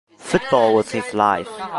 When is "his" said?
0.91-1.13